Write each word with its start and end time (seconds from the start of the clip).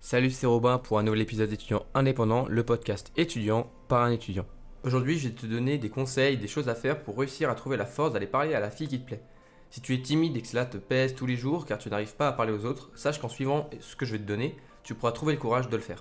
Salut, 0.00 0.30
c'est 0.30 0.46
Robin 0.46 0.78
pour 0.78 0.98
un 0.98 1.02
nouvel 1.02 1.22
épisode 1.22 1.50
d'étudiant 1.50 1.84
indépendant, 1.94 2.46
le 2.48 2.62
podcast 2.62 3.12
étudiant 3.16 3.70
par 3.88 4.02
un 4.02 4.12
étudiant. 4.12 4.46
Aujourd'hui, 4.84 5.18
je 5.18 5.28
vais 5.28 5.34
te 5.34 5.46
donner 5.46 5.78
des 5.78 5.90
conseils, 5.90 6.36
des 6.36 6.46
choses 6.46 6.68
à 6.68 6.76
faire 6.76 7.02
pour 7.02 7.18
réussir 7.18 7.50
à 7.50 7.56
trouver 7.56 7.76
la 7.76 7.86
force 7.86 8.12
d'aller 8.12 8.28
parler 8.28 8.54
à 8.54 8.60
la 8.60 8.70
fille 8.70 8.86
qui 8.86 9.00
te 9.00 9.06
plaît. 9.06 9.22
Si 9.70 9.80
tu 9.80 9.94
es 9.94 10.00
timide 10.00 10.36
et 10.36 10.42
que 10.42 10.46
cela 10.46 10.64
te 10.64 10.76
pèse 10.76 11.16
tous 11.16 11.26
les 11.26 11.36
jours 11.36 11.66
car 11.66 11.78
tu 11.78 11.90
n'arrives 11.90 12.14
pas 12.14 12.28
à 12.28 12.32
parler 12.32 12.52
aux 12.52 12.66
autres, 12.66 12.90
sache 12.94 13.20
qu'en 13.20 13.28
suivant 13.28 13.68
ce 13.80 13.96
que 13.96 14.06
je 14.06 14.12
vais 14.12 14.18
te 14.18 14.24
donner, 14.24 14.56
tu 14.84 14.94
pourras 14.94 15.10
trouver 15.10 15.32
le 15.32 15.40
courage 15.40 15.68
de 15.68 15.76
le 15.76 15.82
faire. 15.82 16.00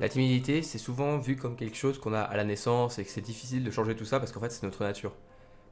La 0.00 0.08
timidité, 0.08 0.62
c'est 0.62 0.78
souvent 0.78 1.18
vu 1.18 1.36
comme 1.36 1.54
quelque 1.54 1.76
chose 1.76 2.00
qu'on 2.00 2.14
a 2.14 2.22
à 2.22 2.36
la 2.36 2.44
naissance 2.44 2.98
et 2.98 3.04
que 3.04 3.10
c'est 3.10 3.20
difficile 3.20 3.62
de 3.62 3.70
changer 3.70 3.94
tout 3.94 4.04
ça 4.04 4.18
parce 4.18 4.32
qu'en 4.32 4.40
fait 4.40 4.50
c'est 4.50 4.64
notre 4.64 4.82
nature. 4.82 5.12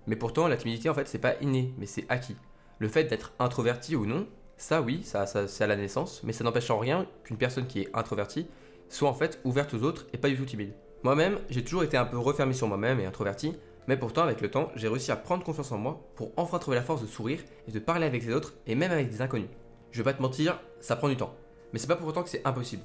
Mais 0.07 0.15
pourtant, 0.15 0.47
la 0.47 0.57
timidité 0.57 0.89
en 0.89 0.95
fait 0.95 1.09
c'est 1.09 1.19
pas 1.19 1.35
inné, 1.41 1.75
mais 1.79 1.87
c'est 1.87 2.07
acquis. 2.09 2.37
Le 2.79 2.87
fait 2.87 3.05
d'être 3.05 3.33
introverti 3.41 3.97
ou 3.97 4.07
non, 4.07 4.29
ça 4.63 4.81
oui, 4.81 5.03
ça, 5.03 5.27
c'est 5.27 5.65
à 5.65 5.67
la 5.67 5.75
naissance, 5.75 6.23
mais 6.23 6.33
ça 6.33 6.45
n'empêche 6.45 6.71
en 6.71 6.79
rien 6.79 7.07
qu'une 7.25 7.37
personne 7.37 7.67
qui 7.67 7.81
est 7.81 7.91
introvertie 7.95 8.47
soit 8.89 9.09
en 9.09 9.15
fait 9.15 9.41
ouverte 9.43 9.75
aux 9.75 9.83
autres 9.83 10.07
et 10.13 10.19
pas 10.19 10.29
du 10.29 10.37
tout 10.37 10.45
timide. 10.45 10.73
Moi-même, 11.03 11.41
j'ai 11.51 11.65
toujours 11.65 11.83
été 11.83 11.97
un 11.97 12.05
peu 12.05 12.17
refermé 12.17 12.53
sur 12.55 12.69
moi-même 12.69 13.01
et 13.01 13.07
introverti, 13.07 13.57
mais 13.89 13.97
pourtant 13.97 14.23
avec 14.23 14.41
le 14.41 14.53
temps, 14.53 14.71
j'ai 14.77 14.87
réussi 14.87 15.11
à 15.11 15.17
prendre 15.17 15.43
confiance 15.43 15.73
en 15.73 15.79
moi 15.79 16.01
pour 16.15 16.31
enfin 16.37 16.61
trouver 16.61 16.77
la 16.77 16.83
force 16.85 17.03
de 17.03 17.09
sourire 17.09 17.41
et 17.67 17.73
de 17.73 17.79
parler 17.81 18.07
avec 18.07 18.25
les 18.25 18.33
autres 18.33 18.55
et 18.69 18.77
même 18.77 18.93
avec 18.93 19.11
des 19.11 19.21
inconnus. 19.21 19.49
Je 19.91 19.99
vais 19.99 20.05
pas 20.05 20.17
te 20.17 20.23
mentir, 20.23 20.61
ça 20.81 20.95
prend 20.95 21.09
du 21.09 21.17
temps, 21.17 21.35
mais 21.73 21.81
c'est 21.81 21.89
pas 21.89 21.97
pour 21.97 22.07
autant 22.07 22.23
que 22.23 22.31
c'est 22.31 22.47
impossible. 22.47 22.85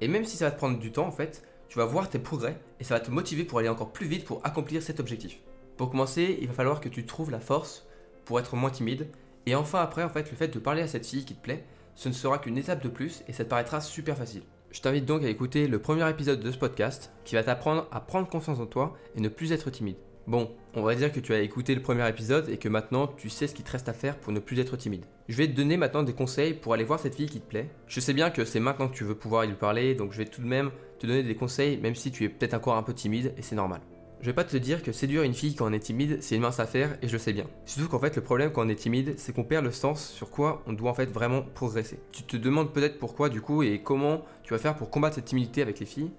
Et 0.00 0.06
même 0.06 0.24
si 0.24 0.36
ça 0.36 0.44
va 0.44 0.50
te 0.52 0.56
prendre 0.56 0.78
du 0.78 0.92
temps 0.92 1.08
en 1.08 1.12
fait, 1.12 1.42
tu 1.68 1.78
vas 1.78 1.84
voir 1.84 2.08
tes 2.08 2.20
progrès 2.20 2.60
et 2.78 2.84
ça 2.84 2.94
va 2.94 3.00
te 3.00 3.10
motiver 3.10 3.42
pour 3.42 3.58
aller 3.58 3.68
encore 3.68 3.92
plus 3.92 4.06
vite 4.06 4.24
pour 4.24 4.40
accomplir 4.44 4.82
cet 4.84 5.00
objectif. 5.00 5.40
Pour 5.76 5.90
commencer, 5.90 6.38
il 6.40 6.46
va 6.46 6.54
falloir 6.54 6.80
que 6.80 6.88
tu 6.88 7.04
trouves 7.06 7.32
la 7.32 7.40
force 7.40 7.88
pour 8.24 8.38
être 8.38 8.54
moins 8.54 8.70
timide 8.70 9.08
et 9.48 9.54
enfin 9.54 9.80
après, 9.80 10.02
en 10.02 10.08
fait, 10.08 10.30
le 10.30 10.36
fait 10.36 10.48
de 10.48 10.58
parler 10.58 10.82
à 10.82 10.88
cette 10.88 11.06
fille 11.06 11.24
qui 11.24 11.34
te 11.34 11.42
plaît, 11.42 11.64
ce 11.94 12.08
ne 12.08 12.14
sera 12.14 12.38
qu'une 12.38 12.58
étape 12.58 12.82
de 12.82 12.88
plus 12.88 13.22
et 13.28 13.32
ça 13.32 13.44
te 13.44 13.48
paraîtra 13.48 13.80
super 13.80 14.16
facile. 14.16 14.42
Je 14.70 14.80
t'invite 14.80 15.06
donc 15.06 15.24
à 15.24 15.28
écouter 15.28 15.66
le 15.66 15.78
premier 15.78 16.08
épisode 16.10 16.40
de 16.40 16.52
ce 16.52 16.58
podcast 16.58 17.10
qui 17.24 17.34
va 17.34 17.42
t'apprendre 17.42 17.88
à 17.90 18.00
prendre 18.00 18.28
confiance 18.28 18.60
en 18.60 18.66
toi 18.66 18.94
et 19.16 19.20
ne 19.20 19.28
plus 19.28 19.52
être 19.52 19.70
timide. 19.70 19.96
Bon, 20.26 20.50
on 20.74 20.82
va 20.82 20.94
dire 20.94 21.10
que 21.10 21.20
tu 21.20 21.32
as 21.32 21.40
écouté 21.40 21.74
le 21.74 21.80
premier 21.80 22.06
épisode 22.06 22.50
et 22.50 22.58
que 22.58 22.68
maintenant 22.68 23.06
tu 23.06 23.30
sais 23.30 23.46
ce 23.46 23.54
qu'il 23.54 23.64
te 23.64 23.72
reste 23.72 23.88
à 23.88 23.94
faire 23.94 24.18
pour 24.18 24.30
ne 24.30 24.40
plus 24.40 24.60
être 24.60 24.76
timide. 24.76 25.06
Je 25.26 25.36
vais 25.38 25.46
te 25.46 25.56
donner 25.56 25.78
maintenant 25.78 26.02
des 26.02 26.12
conseils 26.12 26.52
pour 26.52 26.74
aller 26.74 26.84
voir 26.84 27.00
cette 27.00 27.14
fille 27.14 27.30
qui 27.30 27.40
te 27.40 27.48
plaît. 27.48 27.70
Je 27.86 28.00
sais 28.00 28.12
bien 28.12 28.28
que 28.28 28.44
c'est 28.44 28.60
maintenant 28.60 28.88
que 28.88 28.94
tu 28.94 29.04
veux 29.04 29.14
pouvoir 29.14 29.46
lui 29.46 29.54
parler, 29.54 29.94
donc 29.94 30.12
je 30.12 30.18
vais 30.18 30.26
tout 30.26 30.42
de 30.42 30.46
même 30.46 30.70
te 30.98 31.06
donner 31.06 31.22
des 31.22 31.34
conseils 31.34 31.78
même 31.78 31.94
si 31.94 32.12
tu 32.12 32.24
es 32.24 32.28
peut-être 32.28 32.52
encore 32.52 32.76
un 32.76 32.82
peu 32.82 32.92
timide 32.92 33.32
et 33.38 33.42
c'est 33.42 33.56
normal. 33.56 33.80
Je 34.20 34.26
vais 34.26 34.32
pas 34.32 34.42
te 34.42 34.56
dire 34.56 34.82
que 34.82 34.90
séduire 34.90 35.22
une 35.22 35.32
fille 35.32 35.54
quand 35.54 35.70
on 35.70 35.72
est 35.72 35.78
timide, 35.78 36.18
c'est 36.22 36.34
une 36.34 36.42
mince 36.42 36.58
affaire 36.58 36.98
et 37.02 37.08
je 37.08 37.16
sais 37.16 37.32
bien. 37.32 37.44
Surtout 37.66 37.88
qu'en 37.88 38.00
fait, 38.00 38.16
le 38.16 38.22
problème 38.22 38.50
quand 38.50 38.66
on 38.66 38.68
est 38.68 38.74
timide, 38.74 39.14
c'est 39.16 39.32
qu'on 39.32 39.44
perd 39.44 39.64
le 39.64 39.70
sens 39.70 40.08
sur 40.08 40.28
quoi 40.30 40.64
on 40.66 40.72
doit 40.72 40.90
en 40.90 40.94
fait 40.94 41.06
vraiment 41.06 41.42
progresser. 41.42 42.00
Tu 42.10 42.24
te 42.24 42.36
demandes 42.36 42.72
peut-être 42.72 42.98
pourquoi 42.98 43.28
du 43.28 43.40
coup 43.40 43.62
et 43.62 43.80
comment 43.80 44.24
tu 44.42 44.54
vas 44.54 44.58
faire 44.58 44.74
pour 44.74 44.90
combattre 44.90 45.14
cette 45.14 45.26
timidité 45.26 45.62
avec 45.62 45.78
les 45.78 45.86
filles 45.86 46.10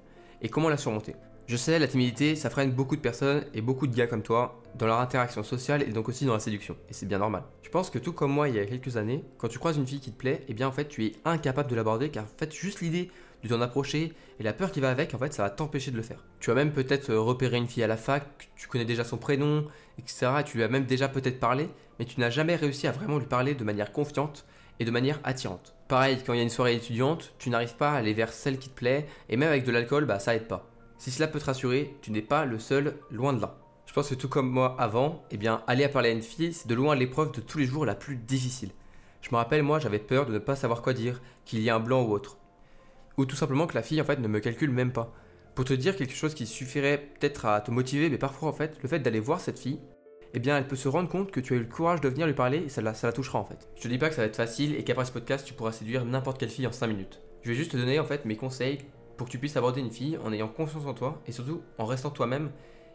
et 0.42 0.48
comment 0.48 0.70
la 0.70 0.78
surmonter. 0.78 1.16
Je 1.48 1.58
sais, 1.58 1.78
la 1.78 1.88
timidité, 1.88 2.36
ça 2.38 2.50
freine 2.50 2.72
beaucoup 2.72 2.96
de 2.96 3.02
personnes 3.02 3.44
et 3.54 3.62
beaucoup 3.62 3.88
de 3.88 3.96
gars 3.96 4.08
comme 4.08 4.22
toi 4.22 4.62
dans 4.76 4.86
leur 4.86 5.00
interaction 5.00 5.44
sociale 5.44 5.82
et 5.82 5.92
donc 5.92 6.08
aussi 6.08 6.24
dans 6.24 6.34
la 6.34 6.40
séduction. 6.40 6.78
Et 6.90 6.94
c'est 6.94 7.08
bien 7.08 7.18
normal. 7.18 7.44
Je 7.64 7.70
pense 7.70 7.90
que 7.90 8.00
tout 8.00 8.14
comme 8.14 8.32
moi 8.32 8.48
il 8.48 8.56
y 8.56 8.60
a 8.60 8.66
quelques 8.66 8.96
années, 8.96 9.26
quand 9.38 9.50
tu 9.50 9.60
croises 9.60 9.76
une 9.76 9.88
fille 9.88 10.00
qui 10.00 10.12
te 10.12 10.18
plaît, 10.18 10.46
eh 10.48 10.54
bien 10.54 10.70
en 10.70 10.72
fait 10.72 10.88
tu 10.88 11.06
es 11.06 11.14
incapable 11.26 11.70
de 11.70 11.76
l'aborder 11.76 12.10
car 12.10 12.24
en 12.24 12.38
fait 12.38 12.54
juste 12.54 12.80
l'idée 12.80 13.10
de 13.44 13.48
t'en 13.48 13.62
approcher 13.62 14.14
et 14.40 14.44
la 14.44 14.54
peur 14.54 14.72
qui 14.72 14.80
va 14.80 14.90
avec, 14.90 15.14
en 15.14 15.18
fait, 15.18 15.34
ça 15.34 15.44
va 15.44 15.50
t'empêcher 15.50 15.92
de 15.92 15.98
le 15.98 16.04
faire. 16.04 16.24
Tu 16.40 16.50
vas 16.50 16.56
même 16.56 16.72
peut-être 16.72 17.10
euh, 17.10 17.20
repérer 17.20 17.58
une 17.58 17.68
fille 17.68 17.84
à 17.84 17.88
la 17.88 17.98
fac, 17.98 18.50
tu 18.56 18.68
connais 18.68 18.86
déjà 18.86 19.04
son 19.04 19.18
prénom, 19.18 19.68
etc. 19.98 20.32
Tu 20.46 20.58
lui 20.58 20.64
as 20.64 20.70
même 20.70 20.86
déjà 20.86 21.08
peut-être 21.10 21.40
parlé, 21.40 21.70
mais 21.98 22.06
tu 22.06 22.20
n'as 22.20 22.30
jamais 22.30 22.56
réussi 22.56 22.88
à 22.88 22.92
vraiment 22.92 23.18
lui 23.18 23.26
parler 23.26 23.56
de 23.56 23.64
manière 23.64 23.92
confiante 23.92 24.46
et 24.80 24.86
de 24.86 24.92
manière 24.92 25.20
attirante. 25.24 25.76
Pareil, 25.88 26.20
quand 26.26 26.34
il 26.34 26.38
y 26.38 26.40
a 26.40 26.44
une 26.44 26.50
soirée 26.50 26.76
étudiante, 26.76 27.34
tu 27.38 27.50
n'arrives 27.50 27.76
pas 27.76 27.92
à 27.92 27.96
aller 27.96 28.14
vers 28.14 28.32
celle 28.32 28.60
qui 28.60 28.70
te 28.70 28.76
plaît, 28.76 29.08
et 29.28 29.38
même 29.38 29.50
avec 29.50 29.66
de 29.66 29.72
l'alcool, 29.72 30.06
bah 30.06 30.20
ça 30.20 30.36
aide 30.36 30.48
pas. 30.48 30.70
Si 30.98 31.12
cela 31.12 31.28
peut 31.28 31.40
te 31.40 31.46
rassurer, 31.46 31.96
tu 32.02 32.12
n'es 32.12 32.22
pas 32.22 32.46
le 32.46 32.60
seul, 32.60 32.96
loin 33.12 33.34
de 33.34 33.42
là. 33.42 33.58
Je 33.86 33.94
pense 33.94 34.10
que 34.10 34.16
tout 34.16 34.30
comme 34.30 34.50
moi 34.50 34.76
avant, 34.78 35.24
eh 35.32 35.38
bien, 35.38 35.64
aller 35.66 35.84
à 35.84 35.90
parler 35.90 36.10
à 36.10 36.14
une 36.14 36.22
fille, 36.22 36.54
c'est 36.54 36.68
de 36.68 36.76
loin 36.76 36.96
l'épreuve 36.96 37.32
de 37.32 37.42
tous 37.42 37.58
les 37.58 37.66
jours 37.66 37.86
la 37.86 37.96
plus 37.96 38.16
difficile. 38.16 38.70
Je 39.22 39.30
me 39.32 39.38
rappelle, 39.38 39.64
moi, 39.64 39.80
j'avais 39.80 40.00
peur 40.00 40.26
de 40.26 40.34
ne 40.34 40.40
pas 40.40 40.56
savoir 40.56 40.82
quoi 40.82 40.94
dire, 40.94 41.22
qu'il 41.44 41.60
y 41.60 41.68
ait 41.68 41.72
un 41.72 41.80
blanc 41.80 42.04
ou 42.04 42.12
autre 42.12 42.38
ou 43.20 43.26
tout 43.26 43.36
simplement 43.36 43.68
que 43.68 43.76
la 43.76 43.84
fille 43.84 44.00
en 44.00 44.06
fait 44.06 44.18
ne 44.18 44.28
me 44.30 44.40
calcule 44.40 44.72
même 44.72 44.94
pas. 44.94 45.14
Pour 45.54 45.66
te 45.66 45.74
dire 45.74 45.98
quelque 45.98 46.14
chose 46.14 46.34
qui 46.34 46.46
suffirait 46.46 47.10
peut-être 47.20 47.46
à 47.48 47.60
te 47.60 47.70
motiver, 47.70 48.10
mais 48.10 48.18
parfois 48.18 48.48
en 48.48 48.54
fait, 48.54 48.78
le 48.82 48.88
fait 48.88 49.00
d'aller 49.00 49.20
voir 49.20 49.42
cette 49.42 49.60
fille, 49.60 49.82
eh 50.34 50.40
bien 50.40 50.58
elle 50.58 50.68
peut 50.68 50.78
se 50.78 50.88
rendre 50.88 51.10
compte 51.10 51.30
que 51.30 51.42
tu 51.42 51.54
as 51.54 51.58
eu 51.58 51.60
le 51.60 51.66
courage 51.66 52.00
de 52.00 52.08
venir 52.08 52.28
lui 52.28 52.34
parler 52.34 52.60
et 52.60 52.70
ça 52.70 52.82
la, 52.82 52.94
touchera 53.12 53.40
en 53.40 53.44
fait. 53.44 53.68
Je 53.76 53.82
te 53.82 53.88
dis 53.90 53.98
pas 53.98 54.08
que 54.08 54.16
ça 54.16 54.22
va 54.22 54.28
être 54.28 54.38
facile 54.38 54.74
et 54.76 54.86
qu'après 54.86 55.04
ce 55.04 55.12
podcast 55.12 55.46
tu 55.46 55.54
pourras 55.54 55.74
séduire 55.74 56.06
n'importe 56.06 56.40
quelle 56.40 56.50
fille 56.50 56.66
en 56.66 56.72
5 56.72 56.88
minutes. 56.88 57.22
Je 57.42 57.50
vais 57.50 57.56
juste 57.56 57.74
te 57.74 57.78
donner 57.78 58.00
en 58.00 58.06
fait 58.06 58.24
mes 58.24 58.38
conseils 58.38 58.78
pour 59.18 59.28
que 59.28 59.32
tu 59.32 59.38
puisses 59.38 59.58
aborder 59.58 59.82
une 59.82 59.92
fille 59.92 60.18
en 60.24 60.32
ayant 60.32 60.48
confiance 60.48 60.86
en 60.86 60.94
toi 60.94 61.22
et 61.28 61.34
surtout 61.34 61.62
en 61.78 61.86
restant 61.86 62.12
toi-même. 62.12 62.52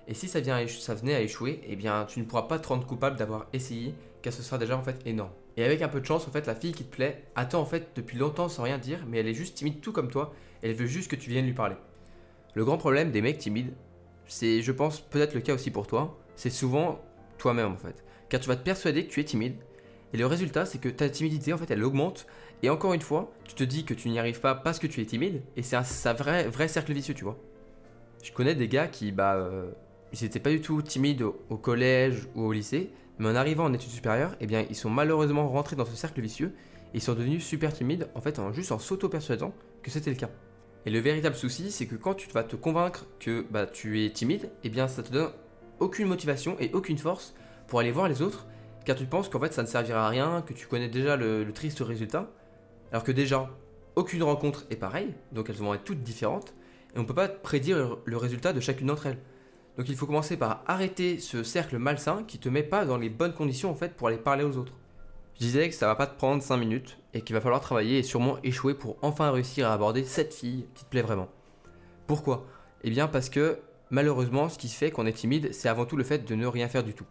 Et 0.09 0.15
si 0.15 0.29
ça, 0.29 0.41
vient 0.41 0.67
ça 0.67 0.95
venait 0.95 1.17
à 1.17 1.21
échouer, 1.21 1.61
eh 1.69 1.77
bien 1.77 2.07
tu 2.07 2.19
ne 2.19 2.25
pourras 2.25 2.43
pas 2.43 2.59
te 2.59 2.69
rendre 2.69 2.87
coupable 2.87 3.19
d'avoir 3.19 3.47
essayé, 3.53 3.95
car 4.23 4.33
ce 4.33 4.43
sera 4.43 4.57
déjà 4.57 4.75
en 4.75 4.83
fait 4.83 5.01
énorme. 5.05 5.33
Et 5.57 5.65
avec 5.65 5.83
un 5.83 5.89
peu 5.89 6.01
de 6.01 6.07
chance, 6.07 6.27
en 6.27 6.31
fait, 6.31 6.47
la 6.47 6.55
fille 6.55 6.73
qui 6.73 6.85
te 6.85 6.95
plaît 6.95 7.25
attend 7.37 7.61
en 7.61 7.67
fait 7.67 7.89
depuis 7.95 8.19
longtemps 8.19 8.49
sans 8.49 8.65
rien 8.65 8.79
dire, 8.79 9.05
mais 9.09 9.19
elle 9.19 9.29
est 9.29 9.35
juste 9.35 9.57
timide 9.57 9.81
tout 9.81 9.93
comme 9.93 10.11
toi, 10.11 10.35
elle 10.63 10.75
veut 10.75 10.87
juste 10.87 11.11
que 11.11 11.17
tu 11.17 11.31
viennes 11.31 11.47
lui 11.47 11.53
parler. 11.53 11.77
Le 12.55 12.65
grand 12.65 12.79
problème 12.79 13.11
des 13.11 13.23
mecs 13.23 13.39
timides, 13.39 13.73
c'est, 14.27 14.63
je 14.63 14.73
pense, 14.73 15.01
peut-être 15.01 15.35
le 15.35 15.41
cas 15.41 15.55
aussi 15.55 15.71
pour 15.71 15.87
toi, 15.87 16.19
c'est 16.35 16.51
souvent 16.51 17.01
toi-même 17.39 17.73
en 17.73 17.77
fait. 17.77 18.05
Car 18.29 18.41
tu 18.41 18.49
vas 18.49 18.57
te 18.57 18.65
persuader 18.65 19.07
que 19.07 19.13
tu 19.13 19.21
es 19.21 19.25
timide, 19.25 19.57
et 20.13 20.17
le 20.17 20.27
résultat, 20.27 20.65
c'est 20.65 20.79
que 20.79 20.89
ta 20.89 21.09
timidité, 21.09 21.53
en 21.53 21.59
fait, 21.59 21.71
elle 21.71 21.83
augmente, 21.83 22.27
et 22.63 22.71
encore 22.71 22.95
une 22.95 23.01
fois, 23.01 23.33
tu 23.45 23.55
te 23.55 23.65
dis 23.65 23.85
que 23.85 23.95
tu 23.95 24.09
n'y 24.09 24.19
arrives 24.19 24.41
pas 24.41 24.55
parce 24.55 24.79
que 24.79 24.87
tu 24.87 25.01
es 25.01 25.05
timide, 25.05 25.43
et 25.57 25.63
c'est 25.63 25.77
un, 25.77 26.13
vrai, 26.13 26.49
vrai 26.49 26.69
cercle 26.69 26.93
vicieux, 26.93 27.15
tu 27.15 27.25
vois. 27.25 27.37
Je 28.23 28.33
connais 28.33 28.55
des 28.55 28.69
gars 28.69 28.87
qui, 28.87 29.13
bah, 29.13 29.35
euh, 29.35 29.71
ils 30.13 30.23
n'étaient 30.23 30.41
pas 30.41 30.51
du 30.51 30.61
tout 30.61 30.81
timides 30.83 31.23
au 31.23 31.57
collège 31.57 32.29
ou 32.35 32.43
au 32.45 32.53
lycée, 32.53 32.91
mais 33.19 33.29
en 33.29 33.37
arrivant 33.37 33.65
en 33.65 33.73
études 33.73 33.91
supérieures, 33.91 34.37
eh 34.41 34.47
ils 34.69 34.77
sont 34.77 34.91
malheureusement 34.91 35.49
rentrés 35.49 35.77
dans 35.77 35.85
ce 35.85 35.95
cercle 35.95 36.21
vicieux 36.21 36.55
et 36.93 36.99
ils 36.99 37.03
sont 37.03 37.15
devenus 37.15 37.45
super 37.45 37.73
timides, 37.73 38.09
en 38.15 38.21
fait, 38.21 38.39
en 38.39 38.53
juste 38.53 38.73
en 38.73 38.79
s'auto-persuadant 38.79 39.53
que 39.83 39.91
c'était 39.91 40.11
le 40.11 40.17
cas. 40.17 40.31
Et 40.87 40.91
le 40.91 40.99
véritable 40.99 41.35
souci, 41.35 41.71
c'est 41.71 41.87
que 41.87 41.95
quand 41.95 42.15
tu 42.15 42.29
vas 42.31 42.45
te 42.45 42.57
convaincre 42.57 43.07
que 43.19 43.47
bah, 43.51 43.67
tu 43.67 44.05
es 44.05 44.11
timide, 44.11 44.51
eh 44.65 44.69
bien, 44.69 44.87
ça 44.87 45.03
te 45.03 45.11
donne 45.11 45.31
aucune 45.81 46.07
motivation 46.07 46.57
et 46.61 46.71
aucune 46.73 46.99
force 46.99 47.35
pour 47.67 47.81
aller 47.81 47.91
voir 47.91 48.09
les 48.09 48.21
autres, 48.21 48.47
car 48.85 48.97
tu 48.97 49.07
penses 49.07 49.29
qu'en 49.29 49.41
fait, 49.41 49.53
ça 49.53 49.63
ne 49.63 49.67
servira 49.67 50.07
à 50.07 50.09
rien, 50.09 50.43
que 50.43 50.53
tu 50.53 50.67
connais 50.67 50.89
déjà 50.89 51.17
le, 51.17 51.51
triste 51.53 51.81
résultat, 51.81 52.31
alors 52.93 53.03
que 53.03 53.13
déjà, 53.13 53.51
aucune 53.97 54.23
rencontre 54.23 54.67
est 54.71 54.77
pareille, 54.77 55.15
donc 55.33 55.49
elles 55.49 55.57
vont 55.57 55.73
être 55.73 55.85
toutes 55.85 56.03
différentes, 56.03 56.55
et 56.95 56.99
on 56.99 57.03
ne 57.03 57.07
peut 57.07 57.15
pas 57.15 57.29
prédire 57.29 57.97
le 58.05 58.17
résultat 58.17 58.53
de 58.53 58.61
chacune 58.61 58.89
d'entre 58.89 59.07
elles. 59.07 59.19
Donc 59.77 59.89
il 59.89 59.97
faut 59.97 60.07
commencer 60.07 60.37
par 60.37 60.63
arrêter 60.67 61.19
ce 61.19 61.43
cercle 61.43 61.79
malsain 61.79 62.23
qui 62.27 62.39
te 62.39 62.49
met 62.49 62.63
pas 62.63 62.85
dans 62.85 62.97
les 62.97 63.09
bonnes 63.09 63.35
conditions 63.35 63.71
en 63.71 63.75
fait 63.75 63.95
pour 63.95 64.09
aller 64.09 64.19
parler 64.19 64.45
aux 64.45 64.57
autres. 64.57 64.73
Je 65.35 65.41
disais 65.41 65.69
que 65.69 65.75
ça 65.75 65.89
va 65.89 65.97
pas 65.97 66.07
te 66.07 66.17
prendre 66.17 66.43
5 66.43 66.57
minutes 66.57 66.99
et 67.13 67.23
qu'il 67.23 67.35
va 67.35 67.41
falloir 67.41 67.61
travailler 67.61 67.99
et 67.99 68.03
sûrement 68.05 68.39
échouer 68.45 68.75
pour 68.75 68.97
enfin 69.03 69.33
réussir 69.33 69.69
à 69.69 69.73
aborder 69.73 70.05
cette 70.05 70.33
fille 70.33 70.69
qui 70.75 70.85
te 70.85 70.91
plaît 70.91 71.03
vraiment. 71.03 71.29
Pourquoi? 72.07 72.47
Eh 72.85 72.91
bien 72.91 73.09
parce 73.09 73.29
que 73.29 73.59
malheureusement 73.91 74.49
ce 74.49 74.59
qui 74.59 74.69
fait 74.69 74.93
qu'on 74.93 75.07
est 75.07 75.13
timide 75.13 75.53
c'est 75.53 75.69
avant 75.69 75.87
tout 75.87 75.97
le 75.97 76.05
fait 76.05 76.25
de 76.25 76.35
ne 76.37 76.47
rien 76.47 76.69
faire 76.69 76.85
du 76.85 76.95
tout. 76.95 77.07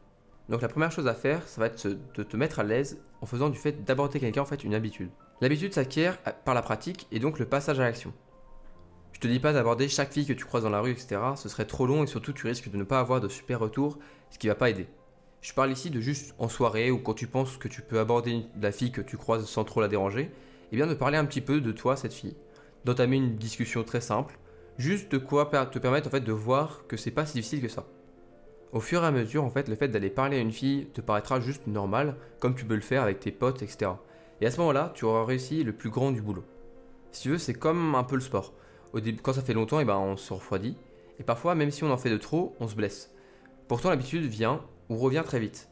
Donc 0.47 0.61
la 0.61 0.69
première 0.69 0.91
chose 0.91 1.07
à 1.07 1.13
faire 1.13 1.45
ça 1.49 1.59
va 1.59 1.67
être 1.67 1.85
de 1.87 2.23
te 2.23 2.37
mettre 2.37 2.59
à 2.59 2.63
l'aise 2.63 2.97
en 3.19 3.25
faisant 3.25 3.49
du 3.49 3.57
fait 3.57 3.83
d'aborder 3.83 4.21
quelqu'un 4.21 4.41
en 4.41 4.45
fait 4.45 4.63
une 4.63 4.75
habitude. 4.75 5.09
L'habitude 5.41 5.73
s'acquiert 5.73 6.17
par 6.45 6.53
la 6.53 6.61
pratique 6.61 7.07
et 7.11 7.19
donc 7.19 7.39
le 7.39 7.45
passage 7.45 7.81
à 7.81 7.83
l'action. 7.83 8.13
Je 9.23 9.29
te 9.29 9.31
dis 9.31 9.39
pas 9.39 9.53
d'aborder 9.53 9.87
chaque 9.87 10.11
fille 10.11 10.25
que 10.25 10.33
tu 10.33 10.43
croises 10.43 10.63
dans 10.63 10.69
la 10.69 10.81
rue, 10.81 10.91
etc. 10.91 11.15
Ce 11.37 11.47
serait 11.47 11.63
trop 11.63 11.87
long 11.87 12.03
et 12.03 12.07
surtout 12.07 12.33
tu 12.33 12.45
risques 12.45 12.69
de 12.69 12.75
ne 12.75 12.83
pas 12.83 12.99
avoir 12.99 13.21
de 13.21 13.29
super 13.29 13.61
retour, 13.61 13.97
ce 14.29 14.37
qui 14.37 14.49
va 14.49 14.55
pas 14.55 14.69
aider. 14.69 14.85
Je 15.39 15.53
parle 15.53 15.71
ici 15.71 15.89
de 15.89 16.01
juste 16.01 16.35
en 16.39 16.49
soirée 16.49 16.91
ou 16.91 16.97
quand 16.97 17.13
tu 17.13 17.27
penses 17.27 17.55
que 17.55 17.69
tu 17.69 17.81
peux 17.81 18.01
aborder 18.01 18.43
la 18.59 18.73
fille 18.73 18.91
que 18.91 18.99
tu 18.99 19.15
croises 19.15 19.45
sans 19.45 19.63
trop 19.63 19.79
la 19.79 19.87
déranger, 19.87 20.23
et 20.23 20.29
eh 20.73 20.75
bien 20.75 20.87
de 20.87 20.93
parler 20.93 21.17
un 21.17 21.23
petit 21.23 21.39
peu 21.39 21.61
de 21.61 21.71
toi, 21.71 21.95
cette 21.95 22.11
fille, 22.11 22.35
d'entamer 22.83 23.15
une 23.15 23.37
discussion 23.37 23.85
très 23.85 24.01
simple, 24.01 24.37
juste 24.77 25.09
de 25.13 25.19
quoi 25.19 25.45
te 25.45 25.79
permettre 25.79 26.07
en 26.09 26.11
fait 26.11 26.19
de 26.19 26.33
voir 26.33 26.85
que 26.89 26.97
c'est 26.97 27.09
pas 27.09 27.25
si 27.25 27.35
difficile 27.35 27.61
que 27.61 27.69
ça. 27.69 27.85
Au 28.73 28.81
fur 28.81 29.05
et 29.05 29.07
à 29.07 29.11
mesure, 29.11 29.45
en 29.45 29.49
fait, 29.49 29.69
le 29.69 29.75
fait 29.75 29.87
d'aller 29.87 30.09
parler 30.09 30.35
à 30.35 30.41
une 30.41 30.51
fille 30.51 30.87
te 30.87 30.99
paraîtra 30.99 31.39
juste 31.39 31.65
normal, 31.65 32.17
comme 32.41 32.55
tu 32.55 32.65
peux 32.65 32.75
le 32.75 32.81
faire 32.81 33.03
avec 33.03 33.21
tes 33.21 33.31
potes, 33.31 33.61
etc. 33.61 33.91
Et 34.41 34.45
à 34.45 34.51
ce 34.51 34.57
moment-là, 34.57 34.91
tu 34.93 35.05
auras 35.05 35.23
réussi 35.23 35.63
le 35.63 35.71
plus 35.71 35.91
grand 35.91 36.11
du 36.11 36.21
boulot. 36.21 36.43
Si 37.13 37.21
tu 37.21 37.29
veux, 37.29 37.37
c'est 37.37 37.53
comme 37.53 37.95
un 37.95 38.03
peu 38.03 38.15
le 38.15 38.21
sport 38.21 38.53
au 38.93 38.99
début, 38.99 39.21
quand 39.21 39.33
ça 39.33 39.41
fait 39.41 39.53
longtemps, 39.53 39.79
et 39.79 39.83
eh 39.83 39.85
ben, 39.85 39.97
on 39.97 40.15
se 40.15 40.33
refroidit. 40.33 40.77
Et 41.19 41.23
parfois, 41.23 41.55
même 41.55 41.71
si 41.71 41.83
on 41.83 41.91
en 41.91 41.97
fait 41.97 42.09
de 42.09 42.17
trop, 42.17 42.55
on 42.59 42.67
se 42.67 42.75
blesse. 42.75 43.11
Pourtant, 43.67 43.89
l'habitude 43.89 44.23
vient 44.23 44.61
ou 44.89 44.97
revient 44.97 45.23
très 45.25 45.39
vite. 45.39 45.69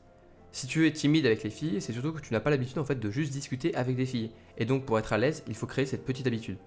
Si 0.52 0.68
tu 0.68 0.86
es 0.86 0.92
timide 0.92 1.26
avec 1.26 1.44
les 1.44 1.50
filles, 1.50 1.82
c'est 1.82 1.94
surtout 1.94 2.12
que 2.12 2.20
tu 2.20 2.34
n'as 2.34 2.42
pas 2.42 2.50
l'habitude 2.50 2.78
en 2.80 2.84
fait 2.84 3.00
de 3.00 3.10
juste 3.10 3.32
discuter 3.32 3.74
avec 3.76 3.96
des 3.96 4.06
filles. 4.06 4.32
Et 4.58 4.66
donc, 4.66 4.86
pour 4.86 5.00
être 5.00 5.14
à 5.14 5.18
l'aise, 5.18 5.44
il 5.48 5.56
faut 5.56 5.68
créer 5.68 5.86
cette 5.86 6.04
petite 6.04 6.28
habitude. 6.28 6.58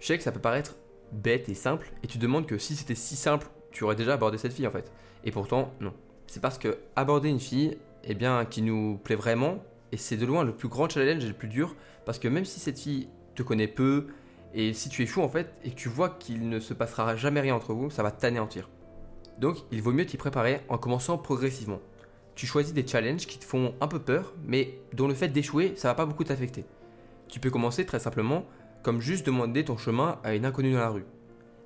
Je 0.00 0.06
sais 0.06 0.16
que 0.16 0.22
ça 0.22 0.30
peut 0.30 0.40
paraître 0.40 0.76
bête 1.10 1.48
et 1.48 1.54
simple, 1.54 1.90
et 2.02 2.06
tu 2.06 2.18
demandes 2.18 2.46
que 2.46 2.58
si 2.58 2.76
c'était 2.76 2.94
si 2.94 3.16
simple, 3.16 3.48
tu 3.70 3.84
aurais 3.84 3.96
déjà 3.96 4.14
abordé 4.14 4.38
cette 4.38 4.52
fille 4.52 4.66
en 4.66 4.70
fait. 4.70 4.92
Et 5.24 5.32
pourtant, 5.32 5.72
non. 5.80 5.92
C'est 6.26 6.40
parce 6.40 6.58
que 6.58 6.78
aborder 6.94 7.28
une 7.28 7.40
fille, 7.40 7.78
eh 8.04 8.14
bien, 8.14 8.44
qui 8.44 8.62
nous 8.62 9.00
plaît 9.02 9.16
vraiment, 9.16 9.64
et 9.90 9.96
c'est 9.96 10.16
de 10.16 10.26
loin 10.26 10.44
le 10.44 10.54
plus 10.54 10.68
grand 10.68 10.88
challenge 10.88 11.24
et 11.24 11.28
le 11.28 11.34
plus 11.34 11.48
dur, 11.48 11.74
parce 12.04 12.18
que 12.18 12.28
même 12.28 12.44
si 12.44 12.60
cette 12.60 12.78
fille 12.78 13.08
te 13.34 13.42
connaît 13.42 13.68
peu, 13.68 14.08
Et 14.54 14.72
si 14.72 14.88
tu 14.88 15.02
échoues 15.02 15.22
en 15.22 15.28
fait 15.28 15.52
et 15.64 15.70
que 15.70 15.76
tu 15.76 15.88
vois 15.88 16.10
qu'il 16.10 16.48
ne 16.48 16.60
se 16.60 16.74
passera 16.74 17.16
jamais 17.16 17.40
rien 17.40 17.54
entre 17.54 17.74
vous, 17.74 17.90
ça 17.90 18.02
va 18.02 18.10
t'anéantir. 18.10 18.68
Donc 19.38 19.58
il 19.70 19.82
vaut 19.82 19.92
mieux 19.92 20.06
t'y 20.06 20.16
préparer 20.16 20.60
en 20.68 20.78
commençant 20.78 21.18
progressivement. 21.18 21.80
Tu 22.34 22.46
choisis 22.46 22.72
des 22.72 22.86
challenges 22.86 23.26
qui 23.26 23.38
te 23.38 23.44
font 23.44 23.74
un 23.80 23.88
peu 23.88 23.98
peur, 23.98 24.32
mais 24.46 24.78
dont 24.92 25.08
le 25.08 25.14
fait 25.14 25.28
d'échouer, 25.28 25.74
ça 25.76 25.88
va 25.88 25.94
pas 25.94 26.06
beaucoup 26.06 26.24
t'affecter. 26.24 26.64
Tu 27.28 27.40
peux 27.40 27.50
commencer 27.50 27.84
très 27.84 27.98
simplement 27.98 28.44
comme 28.82 29.00
juste 29.00 29.26
demander 29.26 29.64
ton 29.64 29.76
chemin 29.76 30.18
à 30.22 30.34
une 30.34 30.46
inconnue 30.46 30.72
dans 30.72 30.78
la 30.78 30.88
rue. 30.88 31.04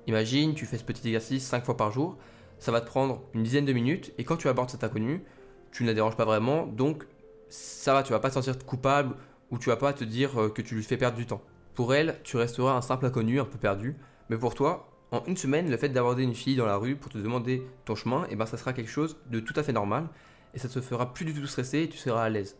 Imagine, 0.07 0.53
tu 0.53 0.65
fais 0.65 0.77
ce 0.77 0.83
petit 0.83 1.07
exercice 1.07 1.45
5 1.45 1.63
fois 1.63 1.77
par 1.77 1.91
jour, 1.91 2.17
ça 2.59 2.71
va 2.71 2.81
te 2.81 2.87
prendre 2.87 3.21
une 3.33 3.43
dizaine 3.43 3.65
de 3.65 3.73
minutes, 3.73 4.13
et 4.17 4.23
quand 4.23 4.35
tu 4.35 4.47
abordes 4.47 4.69
cette 4.69 4.83
inconnue, 4.83 5.23
tu 5.71 5.83
ne 5.83 5.87
la 5.87 5.93
déranges 5.93 6.17
pas 6.17 6.25
vraiment, 6.25 6.65
donc 6.65 7.05
ça 7.49 7.93
va, 7.93 8.03
tu 8.03 8.11
vas 8.11 8.19
pas 8.19 8.29
te 8.29 8.33
sentir 8.33 8.57
coupable, 8.65 9.15
ou 9.51 9.57
tu 9.57 9.69
vas 9.69 9.77
pas 9.77 9.93
te 9.93 10.03
dire 10.03 10.41
euh, 10.41 10.49
que 10.49 10.61
tu 10.61 10.75
lui 10.75 10.83
fais 10.83 10.97
perdre 10.97 11.17
du 11.17 11.25
temps. 11.25 11.41
Pour 11.73 11.93
elle, 11.95 12.19
tu 12.23 12.37
resteras 12.37 12.75
un 12.75 12.81
simple 12.81 13.05
inconnu, 13.05 13.39
un 13.39 13.45
peu 13.45 13.57
perdu, 13.57 13.95
mais 14.29 14.37
pour 14.37 14.53
toi, 14.53 14.89
en 15.11 15.23
une 15.25 15.37
semaine, 15.37 15.69
le 15.69 15.77
fait 15.77 15.89
d'aborder 15.89 16.23
une 16.23 16.35
fille 16.35 16.55
dans 16.55 16.65
la 16.65 16.77
rue 16.77 16.95
pour 16.95 17.11
te 17.11 17.17
demander 17.17 17.63
ton 17.85 17.95
chemin, 17.95 18.23
et 18.25 18.29
eh 18.31 18.35
ben 18.35 18.45
ça 18.45 18.57
sera 18.57 18.73
quelque 18.73 18.89
chose 18.89 19.17
de 19.29 19.39
tout 19.39 19.53
à 19.55 19.63
fait 19.63 19.73
normal, 19.73 20.07
et 20.53 20.59
ça 20.59 20.69
te 20.69 20.81
fera 20.81 21.13
plus 21.13 21.25
du 21.25 21.33
tout 21.33 21.47
stresser 21.47 21.79
et 21.79 21.89
tu 21.89 21.97
seras 21.97 22.23
à 22.23 22.29
l'aise. 22.29 22.57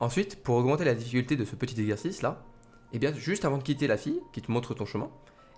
Ensuite, 0.00 0.42
pour 0.42 0.56
augmenter 0.56 0.84
la 0.84 0.94
difficulté 0.94 1.34
de 1.34 1.44
ce 1.44 1.56
petit 1.56 1.80
exercice 1.80 2.22
là, 2.22 2.44
et 2.92 2.96
eh 2.96 2.98
bien 2.98 3.12
juste 3.12 3.44
avant 3.44 3.58
de 3.58 3.62
quitter 3.62 3.86
la 3.86 3.96
fille 3.96 4.20
qui 4.32 4.40
te 4.40 4.50
montre 4.50 4.74
ton 4.74 4.86
chemin, 4.86 5.10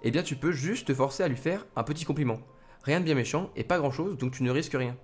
eh 0.02 0.10
bien 0.10 0.22
tu 0.22 0.34
peux 0.34 0.52
juste 0.52 0.88
te 0.88 0.94
forcer 0.94 1.22
à 1.22 1.28
lui 1.28 1.36
faire 1.36 1.66
un 1.76 1.82
petit 1.82 2.04
compliment. 2.04 2.38
Rien 2.82 3.00
de 3.00 3.04
bien 3.04 3.14
méchant 3.14 3.50
et 3.54 3.64
pas 3.64 3.78
grand 3.78 3.90
chose, 3.90 4.16
donc 4.16 4.32
tu 4.32 4.43
ne 4.43 4.50
risques 4.50 4.75
rien. 4.75 4.96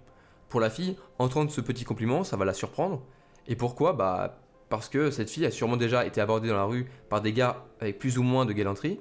Pour 0.48 0.60
la 0.60 0.70
fille, 0.70 0.96
entendre 1.18 1.50
ce 1.50 1.60
petit 1.60 1.84
compliment, 1.84 2.24
ça 2.24 2.36
va 2.36 2.44
la 2.44 2.54
surprendre. 2.54 3.02
Et 3.46 3.56
pourquoi? 3.56 3.92
Bah 3.92 4.38
parce 4.68 4.88
que 4.88 5.10
cette 5.10 5.30
fille 5.30 5.46
a 5.46 5.50
sûrement 5.50 5.76
déjà 5.76 6.06
été 6.06 6.20
abordée 6.20 6.48
dans 6.48 6.56
la 6.56 6.64
rue 6.64 6.86
par 7.08 7.20
des 7.20 7.32
gars 7.32 7.64
avec 7.80 7.98
plus 7.98 8.18
ou 8.18 8.22
moins 8.22 8.44
de 8.46 8.52
galanterie, 8.52 9.00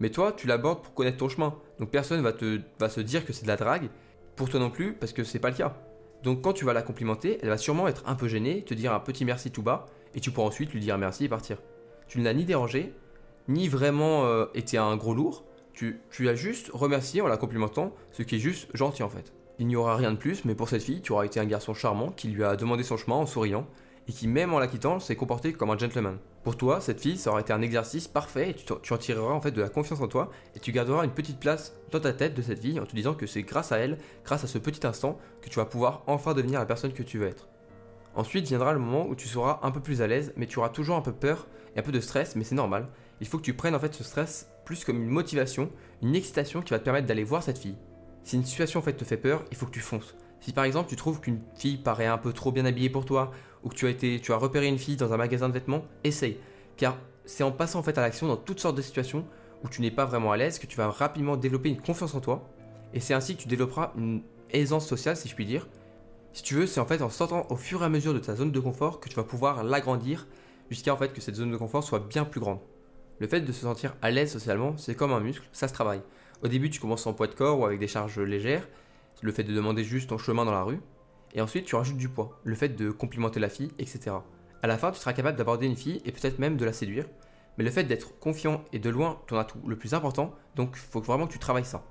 mais 0.00 0.10
toi 0.10 0.32
tu 0.32 0.46
l'abordes 0.46 0.82
pour 0.82 0.94
connaître 0.94 1.18
ton 1.18 1.28
chemin. 1.28 1.54
Donc 1.78 1.90
personne 1.90 2.20
va, 2.20 2.32
te, 2.32 2.60
va 2.78 2.88
se 2.88 3.00
dire 3.00 3.24
que 3.24 3.32
c'est 3.32 3.44
de 3.44 3.48
la 3.48 3.56
drague, 3.56 3.88
pour 4.36 4.48
toi 4.48 4.60
non 4.60 4.70
plus, 4.70 4.94
parce 4.94 5.12
que 5.12 5.24
c'est 5.24 5.38
pas 5.38 5.50
le 5.50 5.56
cas. 5.56 5.76
Donc 6.22 6.42
quand 6.42 6.52
tu 6.52 6.64
vas 6.64 6.72
la 6.72 6.82
complimenter, 6.82 7.38
elle 7.42 7.48
va 7.48 7.58
sûrement 7.58 7.86
être 7.86 8.02
un 8.06 8.14
peu 8.14 8.28
gênée, 8.28 8.62
te 8.62 8.74
dire 8.74 8.92
un 8.92 9.00
petit 9.00 9.24
merci 9.24 9.50
tout 9.50 9.62
bas, 9.62 9.86
et 10.14 10.20
tu 10.20 10.30
pourras 10.30 10.48
ensuite 10.48 10.72
lui 10.72 10.80
dire 10.80 10.98
merci 10.98 11.24
et 11.24 11.28
partir. 11.28 11.58
Tu 12.08 12.18
ne 12.18 12.24
l'as 12.24 12.34
ni 12.34 12.44
dérangé, 12.44 12.92
ni 13.48 13.68
vraiment 13.68 14.24
euh, 14.24 14.46
été 14.54 14.78
un 14.78 14.96
gros 14.96 15.14
lourd, 15.14 15.44
tu, 15.72 16.00
tu 16.10 16.28
as 16.28 16.34
juste 16.34 16.70
remercié 16.72 17.20
en 17.20 17.26
la 17.26 17.36
complimentant, 17.36 17.92
ce 18.12 18.22
qui 18.22 18.36
est 18.36 18.38
juste 18.38 18.68
gentil 18.74 19.02
en 19.02 19.08
fait. 19.08 19.32
Il 19.58 19.66
n'y 19.66 19.76
aura 19.76 19.96
rien 19.96 20.12
de 20.12 20.16
plus, 20.16 20.44
mais 20.44 20.54
pour 20.54 20.68
cette 20.68 20.82
fille, 20.82 21.00
tu 21.00 21.12
auras 21.12 21.26
été 21.26 21.38
un 21.38 21.44
garçon 21.44 21.74
charmant 21.74 22.10
qui 22.10 22.28
lui 22.28 22.42
a 22.42 22.56
demandé 22.56 22.82
son 22.82 22.96
chemin 22.96 23.16
en 23.16 23.26
souriant, 23.26 23.66
et 24.08 24.12
qui 24.12 24.28
même 24.28 24.52
en 24.52 24.58
la 24.58 24.66
quittant 24.66 25.00
s'est 25.00 25.16
comporté 25.16 25.52
comme 25.52 25.70
un 25.70 25.78
gentleman. 25.78 26.18
Pour 26.42 26.56
toi, 26.56 26.80
cette 26.80 27.00
fille, 27.00 27.16
ça 27.16 27.30
aurait 27.30 27.42
été 27.42 27.52
un 27.52 27.62
exercice 27.62 28.06
parfait 28.06 28.50
et 28.50 28.54
tu, 28.54 28.64
tu, 28.82 28.92
en 28.92 28.98
tireras 28.98 29.32
en 29.32 29.40
fait 29.40 29.50
de 29.50 29.62
la 29.62 29.68
confiance 29.68 30.00
en 30.00 30.08
toi 30.08 30.30
et 30.54 30.60
tu 30.60 30.72
garderas 30.72 31.04
une 31.04 31.10
petite 31.10 31.40
place 31.40 31.74
dans 31.90 32.00
ta 32.00 32.12
tête 32.12 32.34
de 32.34 32.42
cette 32.42 32.60
fille 32.60 32.78
en 32.78 32.86
te 32.86 32.94
disant 32.94 33.14
que 33.14 33.26
c'est 33.26 33.42
grâce 33.42 33.72
à 33.72 33.78
elle, 33.78 33.98
grâce 34.24 34.44
à 34.44 34.46
ce 34.46 34.58
petit 34.58 34.86
instant, 34.86 35.18
que 35.40 35.48
tu 35.48 35.56
vas 35.56 35.64
pouvoir 35.64 36.02
enfin 36.06 36.34
devenir 36.34 36.58
la 36.58 36.66
personne 36.66 36.92
que 36.92 37.02
tu 37.02 37.18
veux 37.18 37.26
être. 37.26 37.48
Ensuite 38.14 38.46
viendra 38.46 38.72
le 38.72 38.78
moment 38.78 39.08
où 39.08 39.16
tu 39.16 39.26
seras 39.26 39.58
un 39.62 39.70
peu 39.70 39.80
plus 39.80 40.02
à 40.02 40.06
l'aise, 40.06 40.32
mais 40.36 40.46
tu 40.46 40.58
auras 40.58 40.68
toujours 40.68 40.96
un 40.96 41.00
peu 41.00 41.12
peur 41.12 41.48
et 41.74 41.80
un 41.80 41.82
peu 41.82 41.92
de 41.92 42.00
stress, 42.00 42.36
mais 42.36 42.44
c'est 42.44 42.54
normal. 42.54 42.88
Il 43.20 43.26
faut 43.26 43.38
que 43.38 43.42
tu 43.42 43.54
prennes 43.54 43.74
en 43.74 43.80
fait 43.80 43.94
ce 43.94 44.04
stress 44.04 44.50
plus 44.64 44.84
comme 44.84 45.02
une 45.02 45.08
motivation, 45.08 45.70
une 46.02 46.14
excitation 46.14 46.62
qui 46.62 46.70
va 46.70 46.78
te 46.78 46.84
permettre 46.84 47.06
d'aller 47.06 47.24
voir 47.24 47.42
cette 47.42 47.58
fille. 47.58 47.76
Si 48.22 48.36
une 48.36 48.44
situation 48.44 48.80
en 48.80 48.82
fait 48.82 48.94
te 48.94 49.04
fait 49.04 49.16
peur, 49.16 49.44
il 49.50 49.56
faut 49.56 49.66
que 49.66 49.72
tu 49.72 49.80
fonces. 49.80 50.14
Si 50.40 50.52
par 50.52 50.64
exemple 50.64 50.88
tu 50.88 50.96
trouves 50.96 51.20
qu'une 51.20 51.40
fille 51.56 51.76
paraît 51.76 52.06
un 52.06 52.18
peu 52.18 52.32
trop 52.32 52.52
bien 52.52 52.64
habillée 52.64 52.90
pour 52.90 53.04
toi, 53.04 53.32
ou 53.64 53.70
que 53.70 53.74
tu 53.74 53.86
as, 53.86 53.90
été, 53.90 54.20
tu 54.20 54.32
as 54.32 54.36
repéré 54.36 54.68
une 54.68 54.78
fille 54.78 54.96
dans 54.96 55.12
un 55.12 55.16
magasin 55.16 55.48
de 55.48 55.54
vêtements, 55.54 55.84
essaye. 56.04 56.38
Car 56.76 56.96
c'est 57.24 57.42
en 57.42 57.50
passant 57.50 57.78
en 57.78 57.82
fait 57.82 57.96
à 57.98 58.02
l'action 58.02 58.28
dans 58.28 58.36
toutes 58.36 58.60
sortes 58.60 58.76
de 58.76 58.82
situations 58.82 59.24
où 59.64 59.68
tu 59.68 59.80
n'es 59.80 59.90
pas 59.90 60.04
vraiment 60.04 60.32
à 60.32 60.36
l'aise 60.36 60.58
que 60.58 60.66
tu 60.66 60.76
vas 60.76 60.88
rapidement 60.90 61.36
développer 61.36 61.70
une 61.70 61.80
confiance 61.80 62.14
en 62.14 62.20
toi. 62.20 62.48
Et 62.92 63.00
c'est 63.00 63.14
ainsi 63.14 63.34
que 63.34 63.42
tu 63.42 63.48
développeras 63.48 63.92
une 63.96 64.22
aisance 64.50 64.86
sociale, 64.86 65.16
si 65.16 65.28
je 65.28 65.34
puis 65.34 65.46
dire. 65.46 65.66
Si 66.32 66.42
tu 66.42 66.54
veux, 66.54 66.66
c'est 66.66 66.80
en 66.80 66.86
fait 66.86 67.00
en 67.00 67.10
sortant 67.10 67.46
au 67.48 67.56
fur 67.56 67.82
et 67.82 67.86
à 67.86 67.88
mesure 67.88 68.12
de 68.12 68.18
ta 68.18 68.36
zone 68.36 68.52
de 68.52 68.60
confort 68.60 69.00
que 69.00 69.08
tu 69.08 69.16
vas 69.16 69.24
pouvoir 69.24 69.64
l'agrandir 69.64 70.26
jusqu'à 70.70 70.92
en 70.92 70.96
fait 70.96 71.12
que 71.12 71.20
cette 71.20 71.36
zone 71.36 71.50
de 71.50 71.56
confort 71.56 71.82
soit 71.82 72.00
bien 72.00 72.24
plus 72.24 72.40
grande. 72.40 72.58
Le 73.20 73.28
fait 73.28 73.40
de 73.40 73.52
se 73.52 73.62
sentir 73.62 73.96
à 74.02 74.10
l'aise 74.10 74.32
socialement, 74.32 74.76
c'est 74.76 74.94
comme 74.94 75.12
un 75.12 75.20
muscle, 75.20 75.48
ça 75.52 75.68
se 75.68 75.72
travaille. 75.72 76.02
Au 76.42 76.48
début, 76.48 76.68
tu 76.68 76.80
commences 76.80 77.06
en 77.06 77.14
poids 77.14 77.28
de 77.28 77.34
corps 77.34 77.60
ou 77.60 77.64
avec 77.64 77.78
des 77.78 77.86
charges 77.86 78.18
légères, 78.18 78.68
le 79.22 79.32
fait 79.32 79.44
de 79.44 79.54
demander 79.54 79.84
juste 79.84 80.10
ton 80.10 80.18
chemin 80.18 80.44
dans 80.44 80.52
la 80.52 80.62
rue, 80.62 80.80
et 81.34 81.40
ensuite 81.40 81.66
tu 81.66 81.76
rajoutes 81.76 81.96
du 81.96 82.08
poids, 82.08 82.40
le 82.44 82.54
fait 82.54 82.70
de 82.70 82.90
complimenter 82.90 83.40
la 83.40 83.48
fille, 83.48 83.70
etc. 83.78 84.16
À 84.62 84.66
la 84.66 84.78
fin, 84.78 84.92
tu 84.92 84.98
seras 84.98 85.12
capable 85.12 85.36
d'aborder 85.36 85.66
une 85.66 85.76
fille 85.76 86.00
et 86.04 86.12
peut-être 86.12 86.38
même 86.38 86.56
de 86.56 86.64
la 86.64 86.72
séduire, 86.72 87.06
mais 87.58 87.64
le 87.64 87.70
fait 87.70 87.84
d'être 87.84 88.18
confiant 88.18 88.64
est 88.72 88.78
de 88.78 88.90
loin 88.90 89.20
ton 89.26 89.38
atout 89.38 89.58
le 89.66 89.76
plus 89.76 89.94
important, 89.94 90.34
donc 90.56 90.76
faut 90.76 91.00
vraiment 91.00 91.26
que 91.26 91.32
tu 91.32 91.38
travailles 91.38 91.64
ça. 91.64 91.84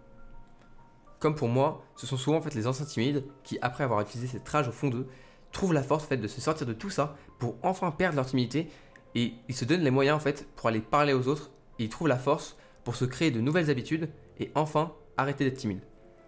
Comme 1.19 1.35
pour 1.35 1.47
moi, 1.47 1.85
ce 1.95 2.05
sont 2.05 2.17
souvent 2.17 2.37
en 2.37 2.41
fait 2.41 2.55
les 2.55 2.67
anciens 2.67 2.85
timides 2.85 3.23
qui, 3.43 3.57
après 3.61 3.83
avoir 3.83 4.01
utilisé 4.01 4.27
cette 4.27 4.47
rage 4.47 4.67
au 4.67 4.71
fond 4.71 4.89
d'eux, 4.89 5.07
trouvent 5.51 5.73
la 5.73 5.83
force 5.83 6.03
en 6.03 6.07
fait, 6.07 6.17
de 6.17 6.27
se 6.27 6.41
sortir 6.41 6.65
de 6.67 6.73
tout 6.73 6.89
ça 6.89 7.15
pour 7.39 7.55
enfin 7.63 7.91
perdre 7.91 8.15
leur 8.15 8.25
timidité 8.25 8.67
et 9.15 9.33
ils 9.47 9.55
se 9.55 9.65
donnent 9.65 9.83
les 9.83 9.91
moyens 9.91 10.17
en 10.17 10.19
fait 10.19 10.47
pour 10.55 10.67
aller 10.67 10.81
parler 10.81 11.13
aux 11.13 11.27
autres 11.27 11.51
et 11.79 11.83
ils 11.83 11.89
trouvent 11.89 12.07
la 12.07 12.17
force 12.17 12.57
pour 12.83 12.95
se 12.95 13.05
créer 13.05 13.31
de 13.31 13.39
nouvelles 13.39 13.69
habitudes 13.69 14.09
et 14.39 14.51
enfin 14.55 14.93
arrêter 15.15 15.45
d'être 15.45 15.57
timide. 15.57 15.81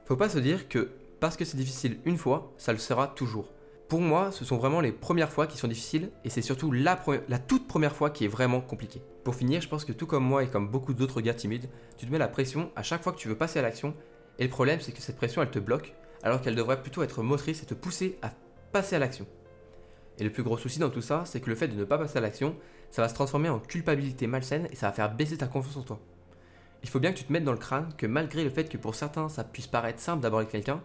Faut 0.06 0.16
pas 0.16 0.30
se 0.30 0.40
dire 0.40 0.70
que 0.70 0.92
parce 1.20 1.38
que 1.38 1.46
c'est 1.46 1.58
difficile 1.58 2.00
une 2.06 2.18
fois, 2.18 2.54
ça 2.58 2.72
le 2.72 2.80
sera 2.80 3.08
toujours. 3.08 3.52
Pour 3.88 4.02
moi, 4.02 4.32
ce 4.32 4.44
sont 4.46 4.58
vraiment 4.58 4.82
les 4.82 4.92
premières 4.92 5.32
fois 5.32 5.46
qui 5.46 5.58
sont 5.58 5.68
difficiles 5.68 6.10
et 6.24 6.30
c'est 6.30 6.42
surtout 6.42 6.72
la, 6.72 6.98
toute 7.48 7.68
première 7.68 7.96
fois 7.96 8.10
qui 8.10 8.26
est 8.26 8.30
vraiment 8.30 8.60
compliquée. 8.60 9.02
Pour 9.24 9.36
finir, 9.36 9.62
je 9.62 9.68
pense 9.68 9.86
que 9.86 9.92
tout 9.92 10.08
comme 10.08 10.24
moi 10.24 10.44
et 10.44 10.48
comme 10.48 10.68
beaucoup 10.68 10.94
d'autres 10.94 11.22
gars 11.22 11.36
timides, 11.36 11.70
tu 11.98 12.08
te 12.08 12.12
mets 12.12 12.18
la 12.18 12.28
pression 12.28 12.72
à 12.76 12.82
chaque 12.82 13.04
fois 13.04 13.14
que 13.14 13.20
tu 13.20 13.28
veux 13.28 13.38
passer 13.38 13.60
à 13.60 13.62
l'action 13.62 13.94
et 14.40 14.44
le 14.44 14.50
problème 14.50 14.82
c'est 14.82 14.92
que 14.92 15.02
cette 15.02 15.16
pression 15.16 15.42
elle 15.42 15.52
te 15.52 15.60
bloque 15.60 15.94
alors 16.24 16.42
qu'elle 16.42 16.56
devrait 16.56 16.82
plutôt 16.82 17.04
être 17.04 17.22
motrice 17.22 17.62
et 17.62 17.66
te 17.68 17.76
pousser 17.76 18.18
à 18.24 18.32
passer 18.72 18.96
à 18.96 19.00
l'action. 19.00 19.28
Et 20.18 20.24
le 20.24 20.32
plus 20.32 20.44
gros 20.44 20.58
souci 20.58 20.80
dans 20.80 20.90
tout 20.90 21.02
ça, 21.02 21.24
c'est 21.26 21.40
que 21.40 21.50
le 21.50 21.56
fait 21.56 21.68
de 21.68 21.76
ne 21.76 21.84
pas 21.84 21.98
passer 21.98 22.18
à 22.18 22.22
l'action, 22.22 22.56
ça 22.90 23.02
va 23.02 23.10
se 23.10 23.14
transformer 23.14 23.50
en 23.50 23.60
culpabilité 23.60 24.26
malsaine 24.26 24.68
et 24.72 24.76
ça 24.76 24.88
va 24.88 24.94
faire 24.94 25.14
baisser 25.14 25.38
ta 25.38 25.48
confiance 25.48 25.78
en 25.78 25.84
toi. 25.84 26.00
Il 26.84 26.90
faut 26.90 27.00
bien 27.00 27.12
que 27.12 27.18
tu 27.18 27.24
te 27.24 27.34
mettes 27.34 27.44
dans 27.44 27.52
le 27.52 27.58
crâne 27.58 27.90
que 27.98 28.06
malgré 28.06 28.44
le 28.44 28.50
fait 28.50 28.70
que 28.70 28.78
pour 28.78 28.96
certains 28.96 29.30
ça 29.30 29.44
puisse 29.44 29.68
paraître 29.68 30.00
simple 30.00 30.22
d'aborder 30.22 30.48
quelqu'un, 30.48 30.82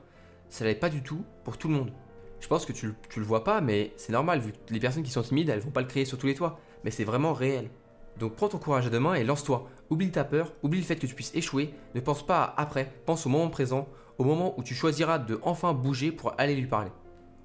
ça 0.50 0.64
l'est 0.64 0.74
pas 0.74 0.90
du 0.90 1.02
tout 1.02 1.24
pour 1.44 1.56
tout 1.56 1.68
le 1.68 1.74
monde. 1.74 1.92
Je 2.40 2.48
pense 2.48 2.66
que 2.66 2.72
tu, 2.72 2.86
le 2.86 3.24
vois 3.24 3.44
pas, 3.44 3.60
mais 3.60 3.92
c'est 3.96 4.12
normal, 4.12 4.40
vu 4.40 4.52
que 4.52 4.72
les 4.72 4.80
personnes 4.80 5.02
qui 5.02 5.10
sont 5.10 5.22
timides, 5.22 5.48
elles 5.48 5.60
vont 5.60 5.70
pas 5.70 5.82
le 5.82 5.86
créer 5.86 6.04
sur 6.04 6.18
tous 6.18 6.26
les 6.26 6.34
toits. 6.34 6.58
Mais 6.84 6.90
c'est 6.90 7.04
vraiment 7.04 7.32
réel. 7.32 7.70
Donc 8.18 8.34
prends 8.34 8.48
ton 8.48 8.58
courage 8.58 8.86
à 8.86 8.90
deux 8.90 9.00
mains 9.00 9.14
et 9.14 9.24
lance-toi. 9.24 9.68
Oublie 9.90 10.10
ta 10.10 10.24
peur, 10.24 10.52
oublie 10.62 10.80
le 10.80 10.84
fait 10.84 10.96
que 10.96 11.06
tu 11.06 11.14
puisses 11.14 11.34
échouer, 11.34 11.74
ne 11.94 12.00
pense 12.00 12.24
pas 12.24 12.42
à 12.42 12.62
après, 12.62 12.92
pense 13.06 13.26
au 13.26 13.28
moment 13.28 13.48
présent, 13.48 13.88
au 14.18 14.24
moment 14.24 14.54
où 14.58 14.62
tu 14.62 14.74
choisiras 14.74 15.18
de 15.18 15.38
enfin 15.42 15.72
bouger 15.72 16.12
pour 16.12 16.34
aller 16.38 16.54
lui 16.54 16.66
parler. 16.66 16.90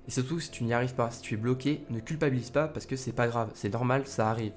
Et 0.07 0.12
surtout, 0.12 0.39
si 0.39 0.51
tu 0.51 0.63
n'y 0.63 0.74
arrives 0.74 0.95
pas, 0.95 1.12
si 1.12 1.21
tu 1.21 1.33
es 1.33 1.38
bloqué, 1.38 1.83
ne 1.89 2.00
culpabilise 2.00 2.51
pas 2.51 2.67
parce 2.67 2.85
que 2.85 2.95
c'est 2.95 3.13
pas 3.13 3.27
grave, 3.27 3.51
c'est 3.53 3.74
normal, 3.74 4.05
ça 4.05 4.29
arrive. 4.29 4.53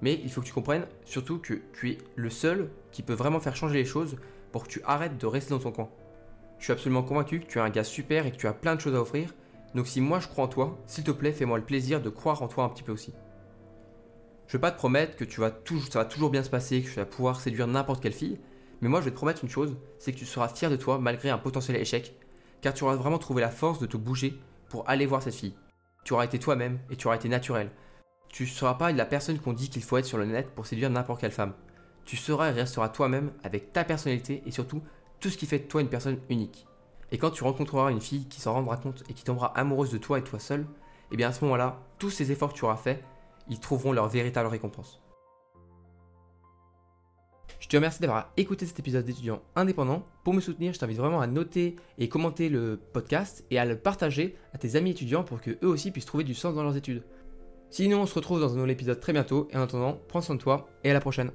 Mais 0.00 0.20
il 0.24 0.30
faut 0.30 0.40
que 0.40 0.46
tu 0.46 0.52
comprennes 0.52 0.86
surtout 1.04 1.38
que 1.38 1.54
tu 1.72 1.90
es 1.90 1.98
le 2.16 2.30
seul 2.30 2.70
qui 2.92 3.02
peut 3.02 3.14
vraiment 3.14 3.40
faire 3.40 3.56
changer 3.56 3.74
les 3.74 3.84
choses 3.84 4.16
pour 4.52 4.64
que 4.64 4.68
tu 4.68 4.80
arrêtes 4.84 5.18
de 5.18 5.26
rester 5.26 5.50
dans 5.50 5.60
ton 5.60 5.72
coin. 5.72 5.88
Je 6.58 6.64
suis 6.64 6.72
absolument 6.72 7.02
convaincu 7.02 7.40
que 7.40 7.46
tu 7.46 7.58
es 7.58 7.60
un 7.60 7.70
gars 7.70 7.84
super 7.84 8.26
et 8.26 8.32
que 8.32 8.36
tu 8.36 8.46
as 8.46 8.52
plein 8.52 8.74
de 8.74 8.80
choses 8.80 8.94
à 8.94 9.00
offrir. 9.00 9.34
Donc 9.74 9.86
si 9.86 10.00
moi 10.00 10.18
je 10.20 10.28
crois 10.28 10.44
en 10.44 10.48
toi, 10.48 10.78
s'il 10.86 11.04
te 11.04 11.10
plaît, 11.10 11.32
fais-moi 11.32 11.58
le 11.58 11.64
plaisir 11.64 12.00
de 12.00 12.10
croire 12.10 12.42
en 12.42 12.48
toi 12.48 12.64
un 12.64 12.68
petit 12.68 12.82
peu 12.82 12.92
aussi. 12.92 13.12
Je 14.46 14.56
vais 14.56 14.60
pas 14.60 14.70
te 14.70 14.78
promettre 14.78 15.16
que 15.16 15.30
ça 15.30 15.98
va 15.98 16.04
toujours 16.04 16.30
bien 16.30 16.42
se 16.42 16.50
passer, 16.50 16.82
que 16.82 16.88
tu 16.88 16.94
vas 16.94 17.04
pouvoir 17.04 17.40
séduire 17.40 17.66
n'importe 17.66 18.02
quelle 18.02 18.14
fille, 18.14 18.40
mais 18.80 18.88
moi 18.88 19.00
je 19.00 19.04
vais 19.04 19.10
te 19.10 19.16
promettre 19.16 19.44
une 19.44 19.50
chose, 19.50 19.76
c'est 19.98 20.12
que 20.12 20.18
tu 20.18 20.24
seras 20.24 20.48
fier 20.48 20.70
de 20.70 20.76
toi 20.76 20.98
malgré 20.98 21.28
un 21.28 21.38
potentiel 21.38 21.76
échec, 21.76 22.14
car 22.62 22.72
tu 22.72 22.84
auras 22.84 22.96
vraiment 22.96 23.18
trouvé 23.18 23.42
la 23.42 23.50
force 23.50 23.78
de 23.78 23.86
te 23.86 23.98
bouger 23.98 24.40
pour 24.70 24.88
aller 24.88 25.06
voir 25.06 25.22
cette 25.22 25.34
fille. 25.34 25.54
Tu 26.04 26.14
auras 26.14 26.24
été 26.24 26.38
toi-même 26.38 26.78
et 26.90 26.96
tu 26.96 27.06
auras 27.06 27.16
été 27.16 27.28
naturel. 27.28 27.70
Tu 28.30 28.44
ne 28.44 28.48
seras 28.48 28.74
pas 28.74 28.90
la 28.92 29.04
personne 29.04 29.38
qu'on 29.38 29.52
dit 29.52 29.68
qu'il 29.68 29.82
faut 29.82 29.98
être 29.98 30.06
sur 30.06 30.18
le 30.18 30.24
net 30.24 30.50
pour 30.54 30.66
séduire 30.66 30.90
n'importe 30.90 31.20
quelle 31.20 31.30
femme. 31.30 31.54
Tu 32.04 32.16
seras 32.16 32.48
et 32.48 32.52
resteras 32.52 32.88
toi-même 32.88 33.32
avec 33.44 33.72
ta 33.74 33.84
personnalité 33.84 34.42
et 34.46 34.50
surtout 34.50 34.82
tout 35.20 35.30
ce 35.30 35.38
qui 35.38 35.46
fait 35.46 35.58
de 35.58 35.64
toi 35.64 35.80
une 35.80 35.88
personne 35.88 36.18
unique. 36.28 36.66
Et 37.10 37.18
quand 37.18 37.30
tu 37.30 37.44
rencontreras 37.44 37.90
une 37.90 38.00
fille 38.00 38.26
qui 38.26 38.40
s'en 38.40 38.52
rendra 38.52 38.76
compte 38.76 39.02
et 39.08 39.14
qui 39.14 39.24
tombera 39.24 39.56
amoureuse 39.58 39.90
de 39.90 39.98
toi 39.98 40.18
et 40.18 40.22
toi 40.22 40.38
seul, 40.38 40.60
et 40.60 41.14
eh 41.14 41.16
bien 41.16 41.28
à 41.28 41.32
ce 41.32 41.42
moment-là, 41.44 41.80
tous 41.98 42.10
ces 42.10 42.32
efforts 42.32 42.52
que 42.52 42.58
tu 42.58 42.64
auras 42.64 42.76
faits, 42.76 43.02
ils 43.48 43.60
trouveront 43.60 43.92
leur 43.92 44.08
véritable 44.08 44.48
récompense. 44.48 45.00
Je 47.60 47.66
te 47.66 47.76
remercie 47.76 48.00
d'avoir 48.00 48.32
écouté 48.36 48.66
cet 48.66 48.78
épisode 48.78 49.04
d'étudiant 49.04 49.42
indépendant. 49.56 50.04
Pour 50.22 50.32
me 50.32 50.40
soutenir, 50.40 50.72
je 50.72 50.78
t'invite 50.78 50.98
vraiment 50.98 51.20
à 51.20 51.26
noter 51.26 51.76
et 51.98 52.08
commenter 52.08 52.48
le 52.48 52.80
podcast 52.92 53.44
et 53.50 53.58
à 53.58 53.64
le 53.64 53.76
partager 53.76 54.36
à 54.54 54.58
tes 54.58 54.76
amis 54.76 54.90
étudiants 54.90 55.24
pour 55.24 55.40
que 55.40 55.50
eux 55.62 55.68
aussi 55.68 55.90
puissent 55.90 56.06
trouver 56.06 56.24
du 56.24 56.34
sens 56.34 56.54
dans 56.54 56.62
leurs 56.62 56.76
études. 56.76 57.02
Sinon, 57.70 58.02
on 58.02 58.06
se 58.06 58.14
retrouve 58.14 58.40
dans 58.40 58.52
un 58.52 58.56
nouvel 58.56 58.70
épisode 58.70 59.00
très 59.00 59.12
bientôt 59.12 59.48
et 59.50 59.56
en 59.56 59.62
attendant, 59.62 60.00
prends 60.08 60.22
soin 60.22 60.36
de 60.36 60.40
toi 60.40 60.68
et 60.84 60.90
à 60.90 60.94
la 60.94 61.00
prochaine. 61.00 61.30